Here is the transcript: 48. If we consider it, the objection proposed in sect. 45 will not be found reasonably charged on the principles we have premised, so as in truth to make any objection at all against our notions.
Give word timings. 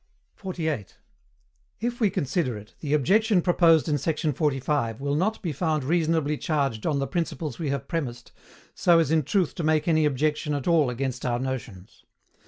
48. 0.33 0.97
If 1.79 1.99
we 1.99 2.09
consider 2.09 2.57
it, 2.57 2.73
the 2.79 2.95
objection 2.95 3.39
proposed 3.39 3.87
in 3.87 3.99
sect. 3.99 4.25
45 4.35 4.99
will 4.99 5.13
not 5.13 5.39
be 5.43 5.51
found 5.53 5.83
reasonably 5.83 6.39
charged 6.39 6.87
on 6.87 6.97
the 6.97 7.05
principles 7.05 7.59
we 7.59 7.69
have 7.69 7.87
premised, 7.87 8.31
so 8.73 8.97
as 8.97 9.11
in 9.11 9.21
truth 9.21 9.53
to 9.53 9.63
make 9.63 9.87
any 9.87 10.05
objection 10.05 10.55
at 10.55 10.67
all 10.67 10.89
against 10.89 11.23
our 11.23 11.37
notions. 11.37 12.03